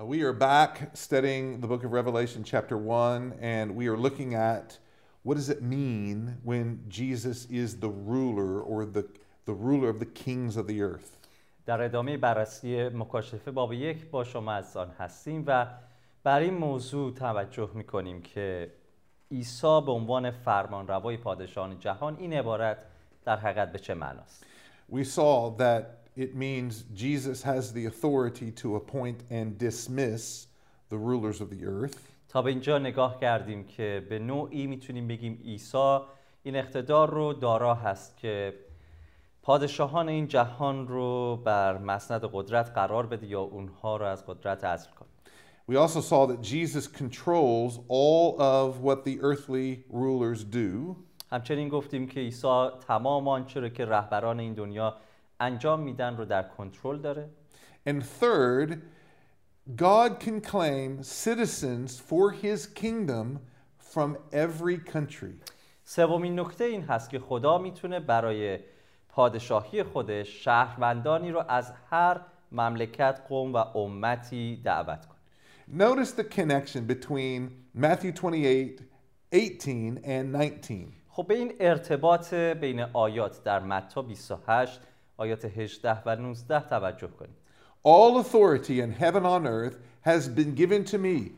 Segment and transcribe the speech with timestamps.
[0.00, 4.34] Uh, we are back studying the book of Revelation, chapter 1, and we are looking
[4.34, 4.78] at
[5.24, 9.06] what does it mean when Jesus is the ruler or the,
[9.44, 11.16] the ruler of the kings of the earth.
[11.66, 15.66] در ادامه بررسی مکاشفه باب یک با شما از آن هستیم و
[16.24, 18.70] بر این موضوع توجه میکنیم که
[19.30, 22.78] عیسی به عنوان فرمانروای پادشاهان جهان این عبارت
[23.24, 24.46] در حقیقت به چه معناست
[24.92, 30.46] We saw that it means Jesus has the authority to appoint and dismiss
[30.88, 31.98] the rulers of the earth.
[32.28, 35.98] تا به اینجا نگاه کردیم که به نوعی میتونیم بگیم عیسی
[36.42, 38.54] این اقتدار رو دارا هست که
[39.42, 44.90] پادشاهان این جهان رو بر مسند قدرت قرار بده یا اونها رو از قدرت عزل
[44.90, 45.08] کنه
[45.68, 50.96] We also saw that Jesus controls all of what the earthly rulers do.
[51.30, 54.96] همچنین گفتیم که عیسی تمام آنچه رو که رهبران این دنیا
[55.39, 57.29] انجام میدن رو در کنترل داره
[57.87, 58.81] And third,
[59.75, 63.39] God can claim citizens for his kingdom
[63.79, 65.35] from every country.
[65.83, 68.59] سومین نکته این هست که خدا می‌تونه برای
[69.09, 75.15] پادشاهی خودش شهروندانی رو از هر مملکت قوم و امتی دعوت کنه
[75.77, 78.83] Notice the connection between Matthew 28
[79.33, 80.87] 18 and 19.
[81.09, 84.81] خب به این ارتباط بین آیات در متی 28
[85.16, 87.40] آیات 18 و 19 توجه کنید
[87.82, 91.32] All authority in heaven on earth has been given to me.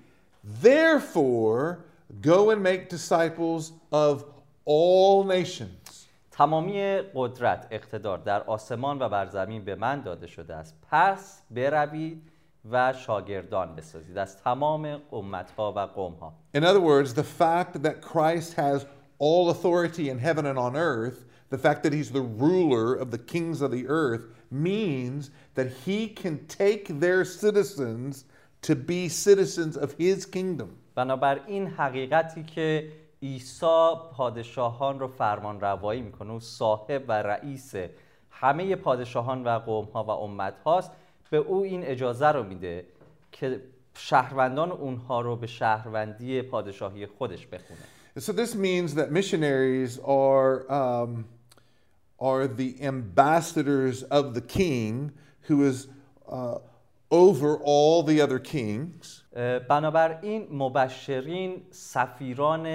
[0.45, 1.85] Therefore,
[2.21, 4.25] go and make disciples of
[4.65, 6.09] all nations.
[6.31, 12.23] تمامی قدرت اقتدار در آسمان و بر زمین به من داده شده است پس بروید
[12.71, 18.55] و شاگردان بسازید از تمام امتها و قومها In other words, the fact that Christ
[18.55, 18.87] has
[19.19, 23.19] all authority in heaven and on earth, the fact that he's the ruler of the
[23.19, 28.25] kings of the earth, means that he can take their citizens
[28.63, 30.69] to be citizens of his kingdom.
[30.95, 37.75] بنابراین حقیقتی که عیسی پادشاهان رو فرمان روایی میکنه و صاحب و رئیس
[38.31, 40.91] همه پادشاهان و قوم ها و امت هاست
[41.31, 42.85] به او این اجازه رو میده
[43.33, 43.61] که
[43.95, 47.81] شهروندان اونها رو به شهروندی پادشاهی خودش بخونه
[48.19, 51.25] So this means that missionaries are, um,
[52.19, 55.13] are the ambassadors of the king
[55.43, 55.89] who is
[56.29, 56.59] uh,
[57.11, 59.23] over all the other kings.
[59.37, 62.67] اه، بنابراین مبشرین سفیران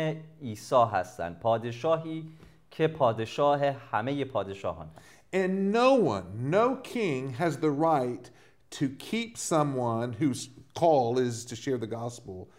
[0.41, 2.29] عیسی هستند پادشاهی
[2.71, 3.59] که پادشاه
[3.91, 8.29] همه پادشاهان هست And no one, no king has the right
[8.71, 12.49] to keep someone whose call is to share the gospel,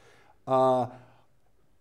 [0.47, 0.86] uh,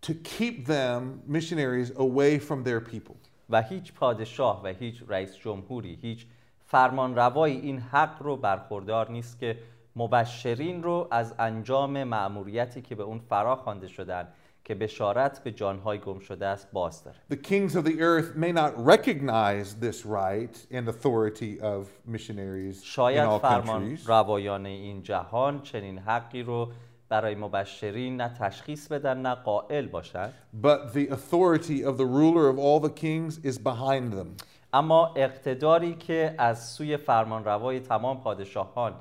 [0.02, 3.18] to keep them, missionaries, away from their people.
[3.53, 6.27] و هیچ پادشاه و هیچ رئیس جمهوری هیچ
[6.67, 9.59] فرمان روایی این حق رو برخوردار نیست که
[9.97, 14.29] مبشرین رو از انجام مأموریتی که به اون فرا خوانده شدن
[14.65, 18.53] که بشارت به جانهای گم شده است باز داره The kings of the earth may
[18.53, 24.07] not recognize this right and authority of missionaries in شاید all فرمان countries.
[24.07, 26.73] روایان این جهان چنین حقی رو
[27.13, 32.59] برای مبشرین نه تشخیص بدن نه قائل باشند But the authority of the ruler of
[32.59, 34.29] all the kings is behind them.
[34.73, 38.95] اما اقتداری که از سوی فرمانروای تمام پادشاهان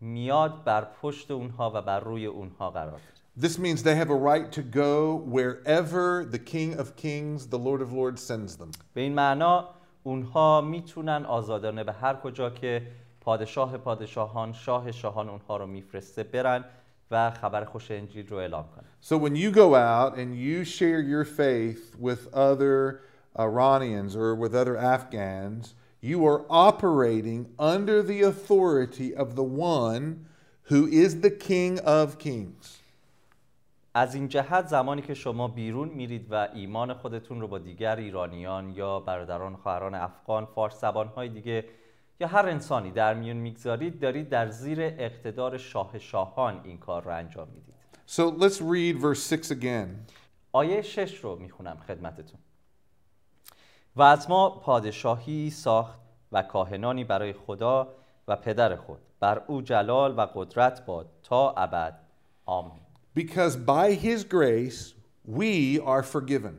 [0.00, 4.20] میاد بر پشت اونها و بر روی اونها قرار داره This means they have a
[4.32, 4.92] right to go
[5.36, 8.70] wherever the King of Kings, the Lord of Lords, sends them.
[8.94, 9.68] به این معنا
[10.02, 12.86] اونها می‌تونن آزادانه به هر کجا که
[13.20, 16.64] پادشاه پادشاهان شاه شاهان اونها رو میفرسته برن
[17.13, 20.99] و خبر خوش انجیل رو اعلام کنن So when you go out and you share
[20.99, 23.01] your faith with other
[23.37, 30.25] Iranians or with other Afghans, you are operating under the authority of the one
[30.63, 32.79] who is the King of Kings.
[33.93, 38.69] از این جهت زمانی که شما بیرون میرید و ایمان خودتون رو با دیگر ایرانیان
[38.69, 41.65] یا برادران و خواهران افغان فارس زبانهای دیگه
[42.20, 47.16] یا هر انسانی در میون می‌گذارید دارید در زیر اقتدار شاه شاهان این کار رو
[47.16, 47.74] انجام می‌دید.
[48.06, 50.12] So let's read verse 6 again.
[50.52, 52.40] آیه شش رو می‌خونم خدمتتون.
[53.96, 56.00] و از ما پادشاهی ساخت
[56.32, 57.88] و کاهنانی برای خدا
[58.28, 58.98] و پدر خود.
[59.20, 62.00] بر او جلال و قدرت باد تا ابد.
[62.46, 62.80] آمین.
[63.18, 64.94] Because by his grace
[65.38, 66.54] we are forgiven.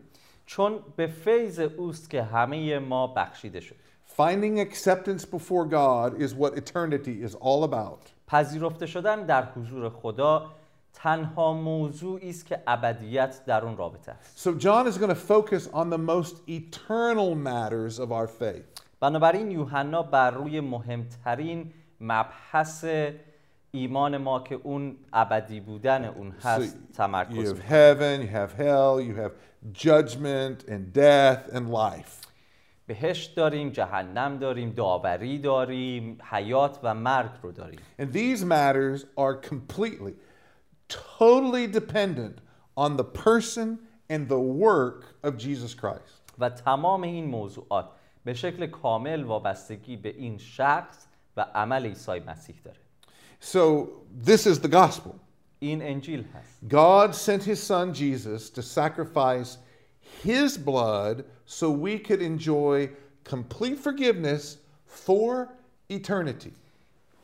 [0.46, 3.76] چون به فیض اوست که همه ما بخشیده شد
[4.19, 8.13] Finding acceptance before God is what eternity is all about.
[8.27, 10.51] پذیرفته شدن در حضور خدا
[10.95, 15.69] تنها موضوعی است که ابدیت در اون رابطه است So John is going to focus
[15.73, 18.83] on the most eternal matters of our faith.
[19.01, 22.85] بنابراین یوحنا بر روی مهمترین مبحث
[23.73, 27.69] ایمان ما که اون ابدی بودن اون هست you تمرکز have می‌کنه.
[27.69, 29.33] heaven, you have hell, you have
[29.73, 32.24] judgment and death and life.
[32.87, 39.35] بهشت داریم جهنم داریم داوری داریم حیات و مرگ رو داریم And these matters are
[39.35, 40.15] completely,
[40.89, 42.39] totally dependent
[42.77, 43.79] on the person
[44.11, 46.21] and the work of Jesus Christ.
[46.39, 47.91] و تمام این موضوعات
[48.25, 52.77] به شکل کامل وابستگی به این شخص و عمل عیسی مسیح داره
[53.41, 53.89] So,
[54.27, 55.15] this is the gospel.
[55.59, 59.59] این انجیل هست God sent his son Jesus to sacrifice
[60.25, 62.91] his blood so we could enjoy
[63.25, 65.49] complete forgiveness for
[65.91, 66.53] eternity.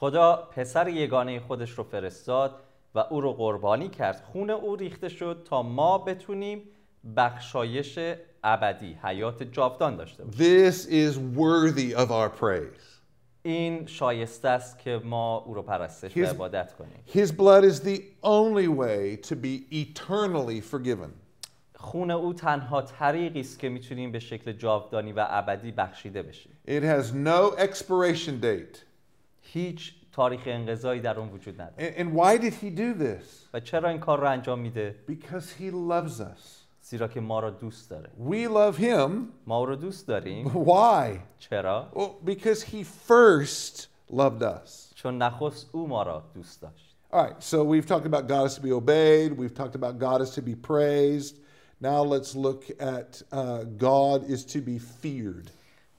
[0.01, 2.55] خدا پسر یگانه خودش رو فرستاد
[2.95, 6.63] و او رو قربانی کرد خون او ریخته شد تا ما بتونیم
[7.17, 7.99] بخشایش
[8.45, 10.39] ابدی حیات جاودان داشته باشیم
[10.71, 12.83] This is worthy of our praise.
[13.43, 17.81] این شایسته است که ما او رو پرستش و His- عبادت کنیم His blood is
[17.81, 21.11] the only way to be eternally forgiven.
[21.81, 26.83] خون او تنها طریقی است که میتونیم به شکل جاودانی و ابدی بخشیده بشیم It
[26.83, 28.79] has no expiration date.
[29.41, 33.49] هیچ تاریخ انقضایی در اون وجود نداره And, and why did he do this?
[33.55, 36.41] و چرا این کار رو انجام میده Because he loves us.
[36.83, 39.11] زیرا که ما را دوست داره We love him.
[39.47, 41.19] ما او رو دوست داریم Why?
[41.39, 44.95] چرا Well, because he first loved us.
[44.95, 48.55] چون نخست او ما را دوست داشت All right, so we've talked about God is
[48.57, 49.31] to be obeyed.
[49.39, 51.35] We've talked about God is to be praised.
[51.81, 55.51] Now let's look at uh, God is to be feared.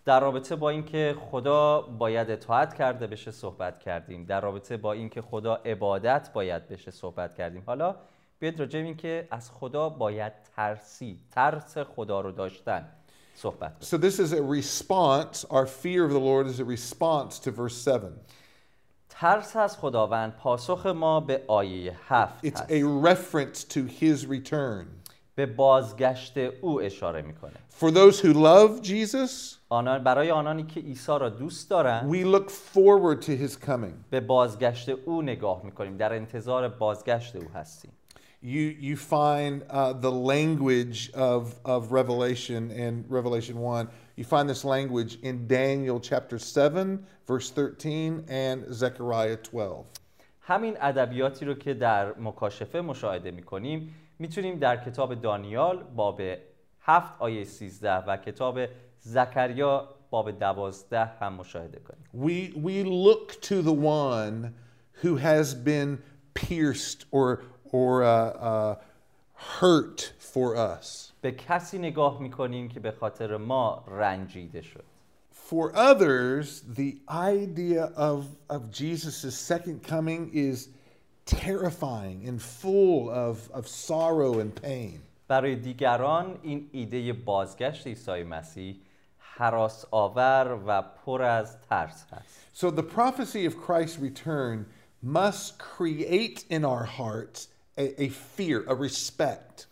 [0.05, 5.21] در رابطه با اینکه خدا باید اطاعت کرده بشه صحبت کردیم در رابطه با اینکه
[5.21, 7.95] خدا عبادت باید بشه صحبت کردیم حالا
[8.39, 12.89] بیاید راجع به اینکه از خدا باید ترسی ترس خدا رو داشتن
[13.35, 15.45] صحبت کنیم So this is a response.
[15.49, 18.03] Our fear of the Lord is a response to verse 7.
[19.09, 24.85] ترس از خداوند پاسخ ما به آیه هفت It's هست a reference to his return.
[25.34, 31.12] به بازگشت او اشاره می‌کنه For those who love Jesus, آنان برای آنانی که عیسی
[31.18, 33.94] را دوست دارند we look forward to his coming.
[34.10, 37.92] به بازگشت او نگاه می‌کنیم در انتظار بازگشت او هستیم
[38.44, 43.88] You, you find uh, the language of, of Revelation and Revelation 1.
[44.16, 49.84] You find this language in Daniel chapter 7, verse 13, and Zechariah 12.
[50.40, 56.20] همین ادبیاتی رو که در مکاشفه مشاهده می‌کنیم می‌تونیم در کتاب دانیال باب
[56.80, 58.58] 7 آیه 13 و کتاب
[59.00, 64.54] زکریا باب 12 هم مشاهده کنیم We, we look to the one
[65.02, 65.98] who has been
[66.34, 67.42] pierced or,
[67.72, 68.74] or uh, uh,
[69.60, 71.12] hurt for us.
[71.20, 74.84] به کسی نگاه می‌کنیم که به خاطر ما رنجیده شد
[75.50, 80.68] For others, the idea of, of Jesus' second coming is
[81.26, 85.00] terrifying and full of, of sorrow and pain.
[85.28, 88.76] برای دیگران این ایده بازگشت عیسی مسیح
[89.18, 94.66] حراس آور و پر از ترس هست So the prophecy of Christ's return
[95.02, 97.48] must create in our hearts
[97.78, 99.66] a, a fear, a respect.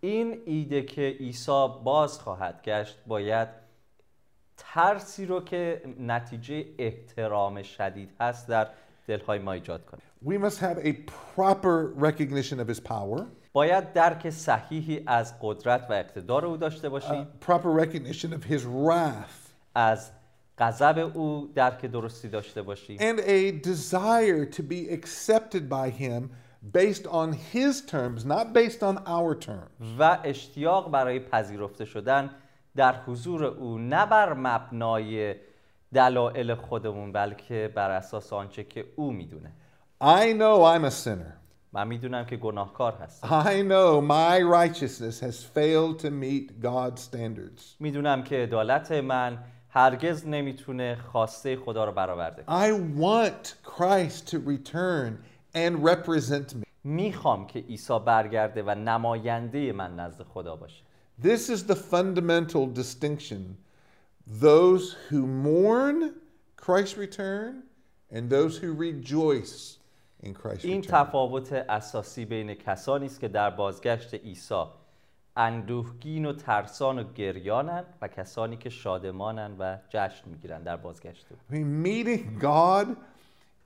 [0.00, 3.48] این ایده که عیسی باز خواهد گشت باید
[4.56, 8.68] ترسی رو که نتیجه احترام شدید هست در
[9.06, 10.92] دلهای ما ایجاد کنه We must have a
[11.36, 17.26] proper recognition of his power, باید درک صحیحی از قدرت و اقتدار او داشته باشیم.
[17.40, 20.10] proper recognition of his wrath, از
[20.58, 22.98] غضب او درک درستی داشته باشیم.
[22.98, 26.30] And a desire to be accepted by him
[26.72, 29.98] based on his terms, not based on our terms.
[29.98, 32.30] و اشتیاق برای پذیرفته شدن
[32.76, 35.34] در حضور او نه بر مبنای
[35.94, 39.52] دلایل خودمون بلکه بر اساس آنچه که او می‌دونه.
[40.01, 41.39] I know I'm a sinner.
[41.73, 47.75] من میدونم که گناهکار هستم I know my righteousness has failed to meet God's standards.
[47.79, 49.37] میدونم که عدالت من
[49.69, 55.17] هرگز نمیتونه خواسته خدا رو برآورده کنه I want Christ to return
[55.55, 56.63] and represent me.
[56.83, 60.83] میخوام که عیسی برگرده و نماینده من نزد خدا باشه
[61.21, 63.57] This is the fundamental distinction.
[64.27, 66.13] Those who mourn
[66.57, 67.63] Christ's return
[68.11, 69.76] and those who rejoice in Christ's
[70.62, 70.80] این.
[70.82, 74.64] تفاوت اساسی بین کسانی است که در بازگشت عیسی
[75.36, 81.36] اندوهگین و ترسان و گریانند و کسانی که شادمانند و جشن می‌گیرند در بازگشت او
[81.50, 82.86] I mean, meeting God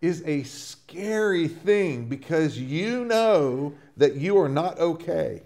[0.03, 5.41] is a scary thing because you know that you are not okay.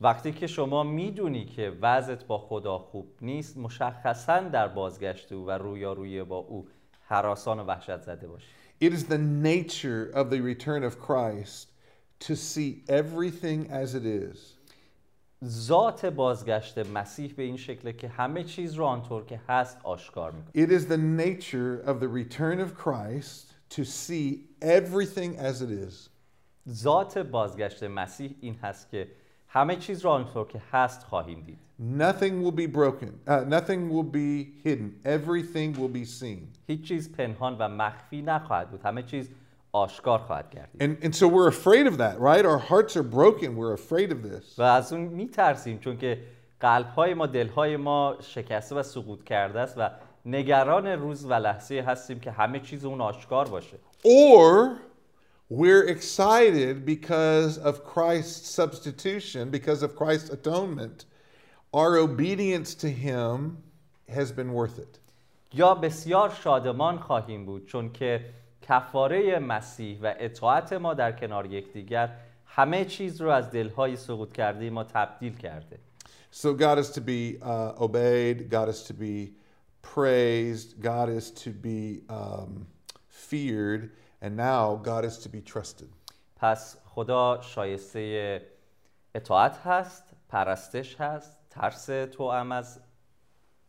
[0.00, 5.50] وقتی که شما می‌دونی که وضعت با خدا خوب نیست مشخصا در بازگشت او و
[5.50, 6.68] رویارویی با او
[7.08, 8.46] حراسان و وحشت زده باشی
[8.79, 11.71] It is the nature of the return of Christ
[12.21, 14.57] to see everything as it is.
[15.45, 20.65] ذات بازگشت مسیح به این شکله که همه چیز رو آنطور که هست آشکار میکنه
[20.65, 26.09] It is the nature of the return of Christ to see everything as it is.
[26.69, 29.07] ذات بازگشت مسیح این هست که
[29.47, 34.03] همه چیز رو آنطور که هست خواهیم دید Nothing will be broken, uh, nothing will
[34.03, 36.47] be hidden, everything will be seen.
[36.67, 39.29] هیچ چیز پنهان و مخفی نخواهد بود همه چیز
[39.71, 42.45] آشکار خواهد گردید And, and so we're afraid of that, right?
[42.45, 43.55] Our hearts are broken.
[43.55, 44.57] We're afraid of this.
[44.57, 46.17] و از اون میترسیم چون که
[46.59, 49.89] قلبهای ما دلهای ما شکسته و سقوط کرده است و
[50.25, 54.77] نگران روز و لحظه هستیم که همه چیز اون آشکار باشه Or
[55.49, 61.05] we're excited because of Christ's substitution, because of Christ's atonement.
[61.75, 63.57] Our obedience to Him
[64.09, 64.99] has been worth it.
[65.53, 68.25] یا بسیار شادمان خواهیم بود چون که
[68.61, 74.69] کفاره مسیح و اطاعت ما در کنار یکدیگر همه چیز رو از دلهای سقوط کرده
[74.69, 75.79] ما تبدیل کرده
[76.33, 79.33] So God is to be uh, obeyed, God is to be
[79.81, 82.65] praised, God is to be um,
[83.09, 85.89] feared, and now God is to be trusted.
[86.35, 88.41] پس خدا شایسته
[89.15, 92.80] اطاعت هست پرستش هست ترس توأم از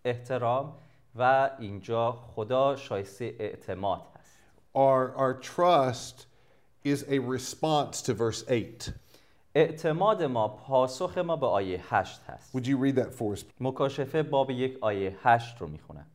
[0.05, 0.77] احترام
[1.15, 4.37] و اینجا خدا شایسته اعتماد هست.
[4.75, 6.25] Our, our trust
[6.85, 8.93] is a response to verse 8.
[9.55, 12.57] اعتماد ما پاسخ ما به آیه 8 هست.
[12.57, 13.43] Would you read that for us?
[13.59, 16.05] مکاشفه باب یک آیه 8 رو می‌خونم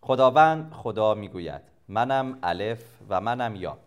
[0.00, 3.78] خداوند خدا می‌گوید منم الف و منم یا.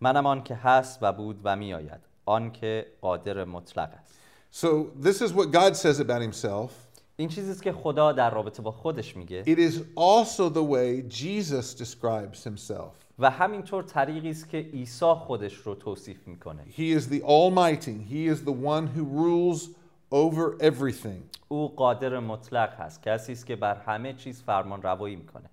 [0.00, 2.00] منم آن که هست و بود و میآید.
[2.26, 4.19] آن که قادر مطلق است.
[4.51, 6.71] So, this is what God says about himself.
[7.17, 11.01] این چیزی است که خدا در رابطه با خودش میگه It is also the way
[11.09, 13.05] Jesus describes himself.
[13.19, 18.35] و همینطور طریقی است که عیسی خودش رو توصیف میکنه He is the Almighty, He
[18.35, 19.69] is the one who rules
[20.11, 21.23] over everything.
[21.47, 25.49] او قادر مطلق هست کسی است که بر همه چیز فرمان روایی میکنه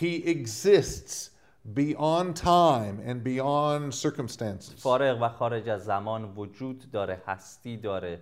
[0.00, 1.30] He exists
[1.73, 4.75] Beyond time and beyond circumstances.
[4.77, 8.21] فارغ و خارج از زمان وجود داره هستی داره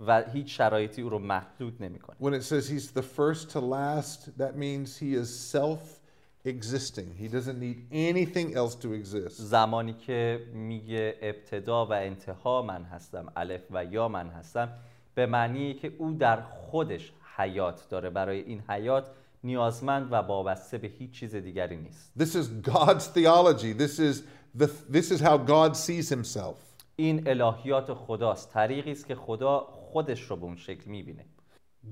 [0.00, 4.38] و هیچ شرایطی او رو محدود نمی‌کنه When it says He's the first to last,
[4.38, 5.98] that means He is self
[6.44, 7.14] existing.
[7.18, 9.42] He doesn't need anything else to exist.
[9.42, 14.68] زمانی که میگه ابتدا و انتها من هستم الف و یا من هستم
[15.14, 19.04] به معنی که او در خودش حیات داره برای این حیات
[19.44, 23.72] نیازمند و وابسته به هیچ چیز دیگری نیست This is God's theology.
[23.72, 24.22] This is,
[24.58, 26.56] the, this is how God sees Himself.
[26.96, 31.24] این الهیات خداست طریقی است که خدا خودش رو به اون شکل می‌بینه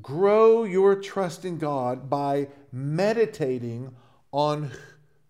[0.02, 3.90] Grow your trust in God by meditating
[4.32, 4.70] on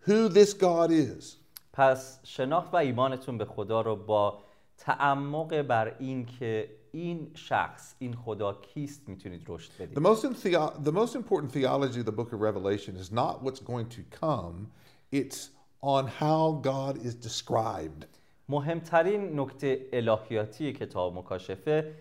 [0.06, 1.37] who this God is.
[1.73, 4.42] پس شناخت و ایمانتون به خدا رو با
[4.78, 10.85] تعمق بر این که این شخص این خدا کیست میتونید رشد بدید؟ The most, the,
[10.85, 14.66] the most important theology of the book of revelation is not what's going to come
[15.12, 15.50] it's
[15.83, 18.07] on how God is described.
[18.49, 21.95] مهمترین نکته الهیاتی کتاب مکاشفه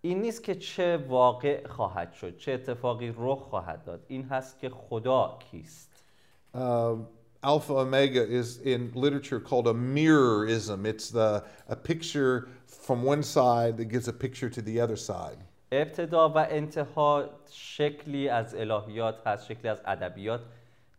[0.00, 4.68] این نیست که چه واقع خواهد شد چه اتفاقی رخ خواهد داد این هست که
[4.68, 6.02] خدا کیست.
[6.54, 6.96] Uh,
[7.42, 10.84] Alpha Omega is in literature called a merism.
[10.84, 15.38] It's the a picture from one side that gives a picture to the other side.
[15.72, 20.40] ابتدا و انتها شکلی از الهیات هست شکلی از ادبیات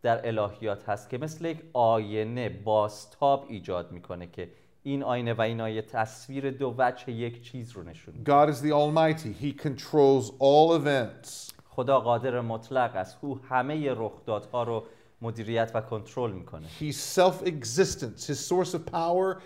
[0.02, 4.50] در الهیات هست که مثل یک آینه باستاب ایجاد می‌کنه که
[4.84, 8.58] این آینه و این آیه تصویر دو وجه یک چیز رو نشون میده God is
[8.58, 11.54] the Almighty, He controls all events.
[11.70, 14.84] خدا قادر مطلق است او همه رخدادها رو
[15.22, 18.28] مدیریت و کنترل می‌کنه He's self existence.
[18.28, 19.42] His source of power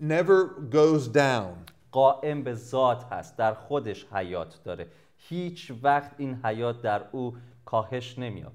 [0.00, 1.74] never goes down.
[1.92, 8.18] قائم به ذات هست در خودش حیات داره هیچ وقت این حیات در او کاهش
[8.18, 8.54] نمیابه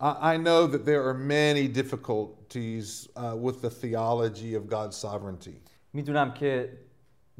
[0.00, 5.60] I, I know that there are many difficulties uh, with the theology of God's sovereignty.
[5.92, 6.78] میدونم که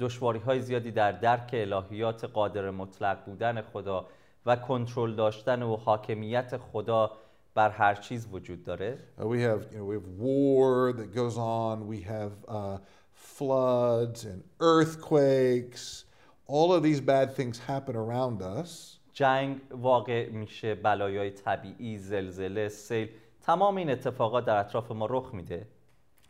[0.00, 4.07] دشواری های زیادی در درک الهیات قادر مطلق بودن خدا
[4.47, 7.11] و کنترل داشتن و حاکمیت خدا
[7.55, 11.37] بر هر چیز وجود داره Uh, we have, you know, we have war that goes
[11.37, 11.87] on.
[11.87, 12.79] We have uh,
[13.23, 16.05] floods and earthquakes.
[16.47, 18.99] All of these bad things happen around us.
[19.12, 23.09] جنگ واقع میشه بلایای طبیعی زلزله سیل
[23.43, 25.67] تمام این اتفاقات در اطراف ما رخ میده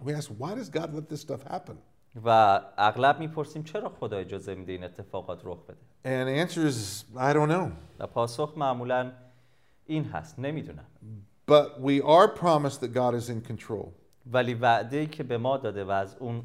[0.01, 1.77] We ask, why does God let this stuff happen?
[2.25, 7.05] و اغلب میپرسیم چرا خدا اجازه میده این اتفاقات رخ بده And the answer is,
[7.17, 7.71] I don't know.
[7.99, 9.13] و پاسخ معمولا
[9.87, 10.87] این هست نمیدونم
[11.51, 13.89] But we are promised that God is in control.
[14.33, 16.45] ولی وعده ای که به ما داده و از اون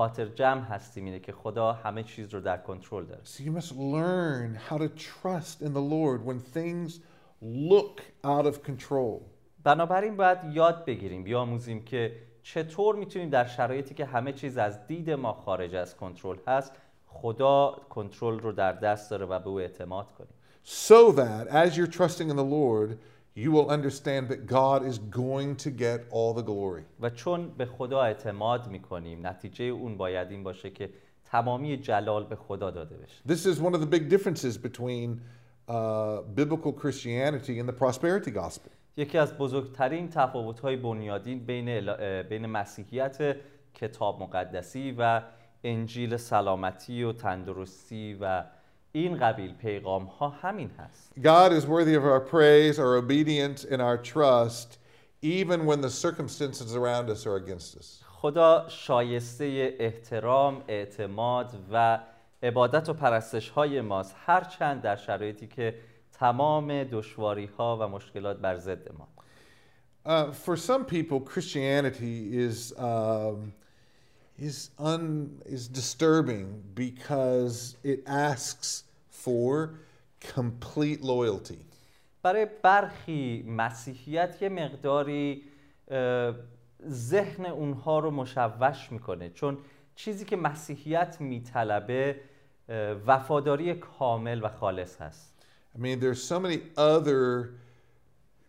[0.00, 3.72] خاطر جمع هستیم اینه که خدا همه چیز رو در کنترل داره So you must
[3.72, 7.00] learn how to trust in the Lord when things
[7.42, 9.20] look out of control.
[9.64, 15.10] بنابراین باید یاد بگیریم بیاموزیم که چطور می‌تونیم در شرایطی که همه چیز از دید
[15.10, 16.72] ما خارج از کنترل هست
[17.06, 21.92] خدا کنترل رو در دست داره و به او اعتماد کنیم So that as you're
[21.98, 22.98] trusting in the Lord,
[23.39, 26.83] you will understand that God is going to get all the glory.
[26.99, 30.89] و چون به خدا اعتماد میکنیم نتیجه اون باید این باشه که
[31.25, 35.19] تمامی جلال به خدا داده بشه This is one of the big differences between
[35.67, 38.71] uh, biblical Christianity and the prosperity gospel.
[38.97, 43.37] یکی از بزرگترین تفاوت‌های بنیادین بین, الا- اه، بین مسیحیت
[43.73, 45.21] کتاب مقدسی و
[45.63, 48.43] انجیل سلامتی و تندرستی و
[48.92, 53.80] این قبیل پیغام ها همین هست God is worthy of our praise, our obedience, and
[53.80, 54.78] our trust,
[55.22, 58.04] even when the circumstances around us are against us.
[58.06, 61.98] خدا شایسته احترام، اعتماد و
[62.42, 65.74] عبادت و پرستش های ماست هرچند در شرایطی که
[66.12, 69.08] تمام دشواری ها و مشکلات بر ضد ما
[70.06, 72.16] Uh, for some people, Christianity
[72.46, 73.52] is um,
[74.39, 79.69] is un is disturbing because it asks for
[80.35, 81.59] complete loyalty.
[82.23, 85.43] برای برخی مسیحیت یه مقداری
[85.91, 86.35] اه،
[86.89, 89.57] ذهن اونها رو مشوش میکنه چون
[89.95, 92.15] چیزی که مسیحیت میطلبه
[92.69, 95.31] اه، وفاداری کامل و خالص هست
[95.75, 97.55] I mean, there's so many other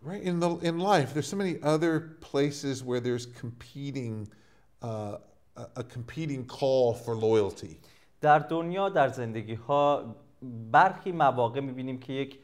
[0.01, 1.12] right in the in life.
[1.12, 4.29] There's so many other places where there's competing
[4.81, 5.17] uh,
[5.56, 7.78] a, competing call for loyalty.
[8.22, 10.16] در دنیا در زندگی ها
[10.72, 12.40] برخی مواقع می‌بینیم که یک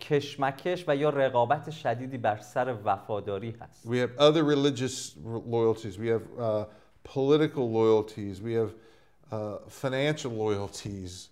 [0.00, 5.16] کشمکش و یا رقابت شدیدی بر سر وفاداری هست We have other religious
[5.50, 5.98] loyalties.
[5.98, 6.64] We have uh,
[7.14, 8.40] political loyalties.
[8.40, 8.72] We have
[9.32, 11.28] uh, financial loyalties.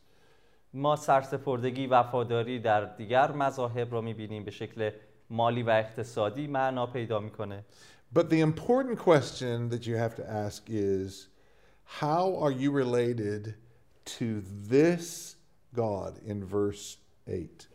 [0.74, 4.90] ما سرسپردگی وفاداری در دیگر مذاهب رو می‌بینیم به شکل
[5.30, 7.64] مالی و اقتصادی معنا پیدا می‌کنه
[8.13, 11.27] But the important question that you have to ask is
[11.83, 13.55] how are you related
[14.17, 15.35] to this
[15.73, 17.67] God in verse 8?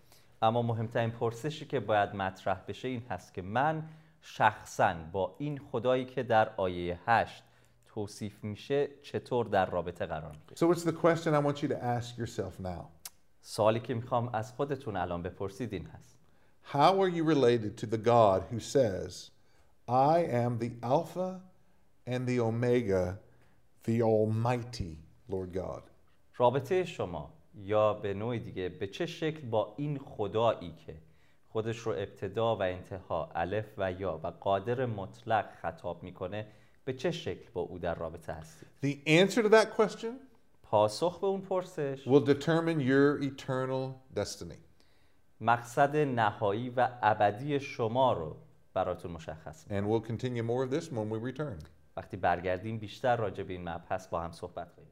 [0.42, 3.88] اما مهمترین پرسشی که باید مطرح بشه این هست که من
[4.22, 7.42] شخصا با این خدایی که در آیه 8
[7.87, 11.85] توصیف میشه چطور در رابطه قرار میگیره So, it's the question I want you to
[11.85, 12.85] ask yourself now.
[13.40, 16.18] سوالی که میخوام از خودتون الان بپرسید این هست
[16.72, 19.31] How are you related to the God who says,
[19.89, 21.39] I am the Alpha
[22.06, 23.19] and the Omega,
[23.86, 24.97] the Almighty
[25.30, 25.84] Lord God?
[26.38, 30.95] رابطه شما یا به نوع دیگه به چه شکل با این خدایی که
[31.50, 36.47] خودش رو ابتدا و انتها الف و یا و قادر مطلق خطاب می‌کنه
[36.86, 40.13] به چه شکل با او در رابطه هستید The answer to that question
[40.63, 44.58] پاسخ به اون پرسش will determine your eternal destiny.
[45.41, 48.36] مقصد نهایی و ابدی شما رو
[48.77, 49.81] براتون مشخص می‌کنه.
[49.81, 51.65] And we'll continue more of this when we return.
[51.97, 54.87] وقتی برگردیم بیشتر راجع به این مبحث با هم صحبت کنیم